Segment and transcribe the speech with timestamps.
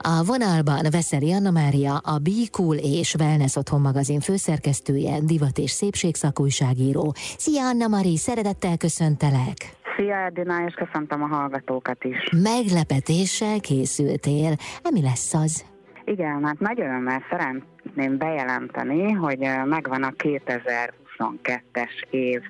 [0.00, 5.70] A vonalban Veszeli Anna Mária, a Be Cool és Wellness Otthon magazin főszerkesztője, divat és
[5.70, 7.12] szépségszakújságíró.
[7.16, 9.56] Szia Anna Mari, szeretettel köszöntelek!
[9.96, 12.16] Szia Edina, és köszöntöm a hallgatókat is.
[12.42, 14.54] Meglepetéssel készültél.
[14.90, 15.64] Mi lesz az?
[16.04, 22.40] Igen, hát nagy örömmel szeretném bejelenteni, hogy megvan a 2022-es év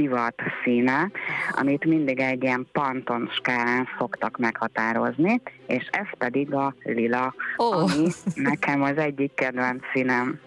[0.00, 1.10] divat színe,
[1.50, 7.76] amit mindig egy ilyen panton skálán szoktak meghatározni, és ez pedig a lila, oh.
[7.76, 10.40] ami nekem az egyik kedvenc színem.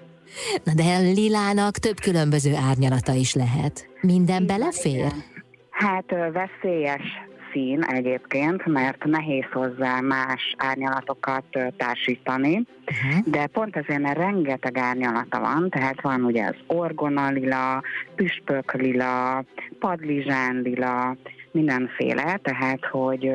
[0.63, 3.87] Na de a lilának több különböző árnyalata is lehet.
[4.01, 5.11] Minden belefér?
[5.69, 7.01] Hát veszélyes
[7.53, 11.45] szín egyébként, mert nehéz hozzá más árnyalatokat
[11.77, 13.25] társítani, uh-huh.
[13.25, 17.81] de pont ezért, mert rengeteg árnyalata van, tehát van ugye az orgonalila,
[18.15, 19.43] püspöklila,
[19.79, 21.15] padlizsánlila,
[21.51, 23.31] mindenféle, tehát hogy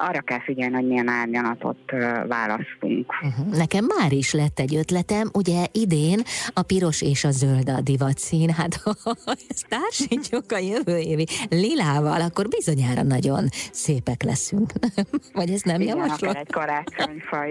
[0.00, 1.78] arra kell figyelni, hogy milyen árnyalatot
[2.28, 3.12] választunk.
[3.22, 3.56] Uh-huh.
[3.56, 6.22] Nekem már is lett egy ötletem, ugye idén
[6.54, 9.14] a piros és a zöld a divat szín, hát ha
[9.48, 14.72] ezt társítjuk a jövő évi lilával, akkor bizonyára nagyon szépek leszünk.
[15.32, 16.36] Vagy ez nem Igen, javaslok?
[16.36, 17.44] egy karácsonyfa,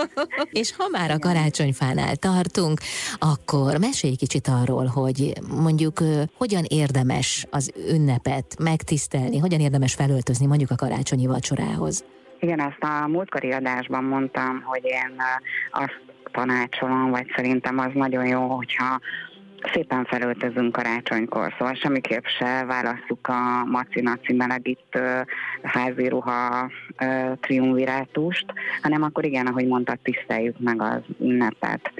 [0.60, 2.80] és ha már a karácsonyfánál tartunk,
[3.18, 5.32] akkor mesélj kicsit arról, hogy
[5.62, 5.98] mondjuk
[6.36, 11.79] hogyan érdemes az ünnepet megtisztelni, hogyan érdemes felöltözni mondjuk a karácsonyi vacsorához?
[12.40, 15.22] Igen, ezt a múltkori adásban mondtam, hogy én
[15.70, 16.00] azt
[16.32, 19.00] tanácsolom, vagy szerintem az nagyon jó, hogyha
[19.72, 25.26] szépen felöltözünk karácsonykor, szóval semmiképp se válasszuk a macinaci melegítő
[25.62, 26.70] házi ruha
[27.40, 28.44] triumvirátust,
[28.82, 31.92] hanem akkor igen, ahogy mondtad, tiszteljük meg az ünnepet.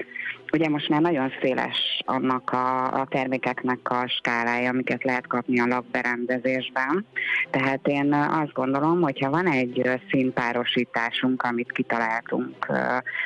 [0.53, 5.67] Ugye most már nagyon széles annak a, a termékeknek a skálája, amiket lehet kapni a
[5.67, 7.05] lakberendezésben.
[7.49, 12.71] Tehát én azt gondolom, hogyha van egy színpárosításunk, amit kitaláltunk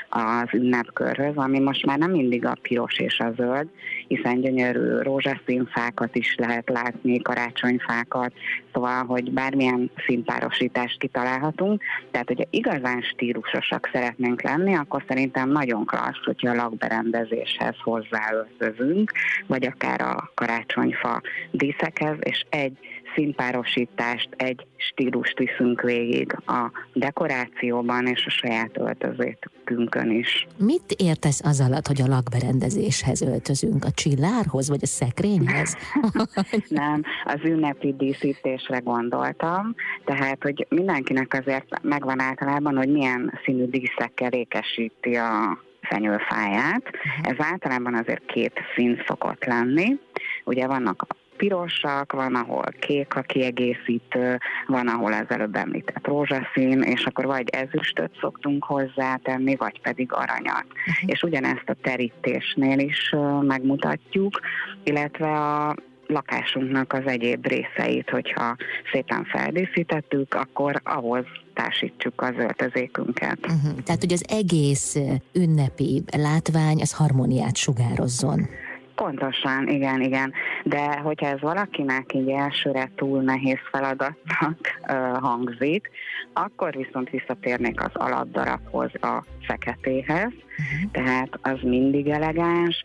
[0.09, 3.67] az ünnepkörhöz, ami most már nem mindig a piros és a zöld,
[4.07, 8.33] hiszen gyönyörű rózsaszínfákat is lehet látni, karácsonyfákat,
[8.73, 11.81] szóval, hogy bármilyen színpárosítást kitalálhatunk.
[12.11, 19.11] Tehát, hogyha igazán stílusosak szeretnénk lenni, akkor szerintem nagyon klassz, hogyha a lakberendezés rendezéshez hozzáöltözünk,
[19.47, 21.21] vagy akár a karácsonyfa
[21.51, 22.77] díszekhez, és egy
[23.15, 30.47] színpárosítást, egy stílust viszünk végig a dekorációban és a saját öltözékünkön is.
[30.57, 33.85] Mit értesz az alatt, hogy a lakberendezéshez öltözünk?
[33.85, 35.77] A csillárhoz, vagy a szekrényhez?
[36.69, 44.31] Nem, az ünnepi díszítésre gondoltam, tehát, hogy mindenkinek azért megvan általában, hogy milyen színű díszekkel
[44.31, 46.83] ékesíti a fenyőfáját.
[46.85, 47.31] Uh-huh.
[47.31, 49.99] Ez általában azért két szín szokott lenni.
[50.43, 51.05] Ugye vannak
[51.37, 54.37] pirosak, van, ahol kék a kiegészítő,
[54.67, 60.65] van, ahol az előbb említett rózsaszín, és akkor vagy ezüstöt szoktunk hozzátenni, vagy pedig aranyat.
[60.65, 61.09] Uh-huh.
[61.09, 64.39] És ugyanezt a terítésnél is megmutatjuk,
[64.83, 65.75] illetve a
[66.07, 68.55] lakásunknak az egyéb részeit, hogyha
[68.91, 73.37] szépen feldíszítettük, akkor ahhoz társítsuk az öltözékünket.
[73.41, 73.83] Uh-huh.
[73.83, 74.97] Tehát, hogy az egész
[75.33, 78.47] ünnepi látvány az harmóniát sugározzon.
[78.95, 80.33] Pontosan, igen, igen.
[80.63, 84.57] De hogyha ez valakinek így elsőre túl nehéz feladatnak
[84.87, 85.89] uh, hangzik,
[86.33, 90.31] akkor viszont visszatérnék az alapdarabhoz, a feketéhez.
[90.31, 90.91] Uh-huh.
[90.91, 92.83] Tehát az mindig elegáns,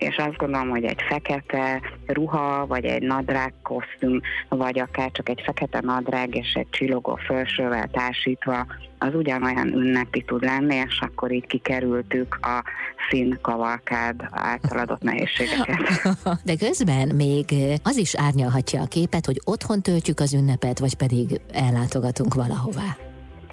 [0.00, 5.42] és azt gondolom, hogy egy fekete ruha, vagy egy nadrág kosztüm, vagy akár csak egy
[5.44, 8.66] fekete nadrág és egy csillogó felsővel társítva,
[8.98, 12.64] az ugyanolyan ünnepi tud lenni, és akkor így kikerültük a
[13.10, 15.78] színkavalkád által adott nehézségeket.
[16.44, 17.44] De közben még
[17.82, 22.96] az is árnyalhatja a képet, hogy otthon töltjük az ünnepet, vagy pedig ellátogatunk valahová.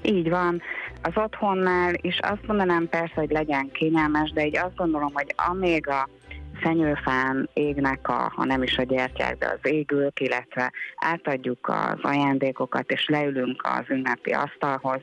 [0.01, 0.61] Így van.
[1.01, 5.87] Az otthonnál is azt mondanám persze, hogy legyen kényelmes, de így azt gondolom, hogy amíg
[5.87, 6.09] a
[6.59, 12.91] fenyőfán égnek a, ha nem is a gyertyák, de az égők, illetve átadjuk az ajándékokat,
[12.91, 15.01] és leülünk az ünnepi asztalhoz,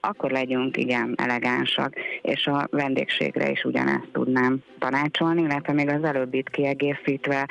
[0.00, 6.50] akkor legyünk igen elegánsak, és a vendégségre is ugyanezt tudnám tanácsolni, illetve még az előbbit
[6.50, 7.48] kiegészítve,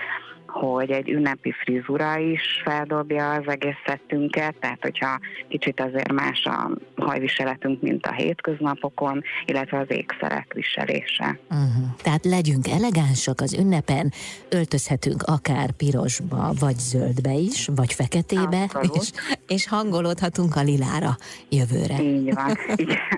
[0.59, 6.71] hogy egy ünnepi frizura is feldobja az egész szettünket, tehát hogyha kicsit azért más a
[6.95, 11.39] hajviseletünk, mint a hétköznapokon, illetve az ékszerek viselése.
[11.49, 11.95] Uh-huh.
[12.03, 14.13] Tehát legyünk elegánsak az ünnepen,
[14.49, 19.11] öltözhetünk akár pirosba, vagy zöldbe is, vagy feketébe, és,
[19.47, 21.17] és hangolódhatunk a lilára
[21.49, 22.01] jövőre.
[22.03, 22.57] Így van.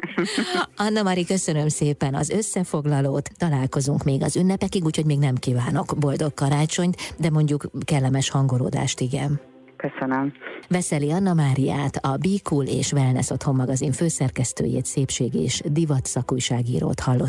[0.87, 6.33] Anna Mari, köszönöm szépen az összefoglalót, találkozunk még az ünnepekig, úgyhogy még nem kívánok boldog
[6.33, 9.39] karácsonyt, de mondjuk kellemes hangolódást, igen.
[9.75, 10.33] köszönöm.
[10.69, 16.99] Veszeli Anna Máriát, a Be Cool és Wellness Otthon magazin főszerkesztőjét, szépség és divat szakújságírót
[16.99, 17.25] hallott.